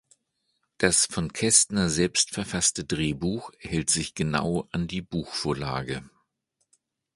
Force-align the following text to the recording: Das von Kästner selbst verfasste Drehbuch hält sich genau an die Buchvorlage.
Das 0.79 1.05
von 1.05 1.31
Kästner 1.31 1.87
selbst 1.91 2.31
verfasste 2.31 2.83
Drehbuch 2.85 3.51
hält 3.59 3.91
sich 3.91 4.15
genau 4.15 4.67
an 4.71 4.87
die 4.87 5.03
Buchvorlage. 5.03 6.09